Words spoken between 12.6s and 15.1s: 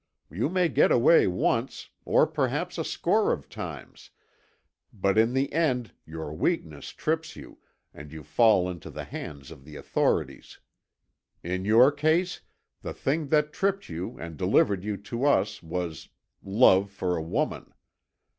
the thing that tripped you and delivered you